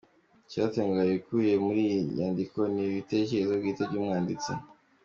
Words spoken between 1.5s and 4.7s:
muri iyi nyandiko ni ibitekerezo bwite by’umwanditsi.